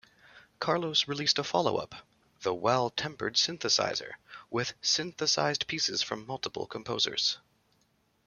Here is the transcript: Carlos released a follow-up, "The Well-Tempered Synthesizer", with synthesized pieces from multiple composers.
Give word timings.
Carlos 0.57 1.07
released 1.07 1.37
a 1.37 1.43
follow-up, 1.43 1.93
"The 2.41 2.55
Well-Tempered 2.55 3.35
Synthesizer", 3.35 4.13
with 4.49 4.73
synthesized 4.81 5.67
pieces 5.67 6.01
from 6.01 6.25
multiple 6.25 6.65
composers. 6.65 7.37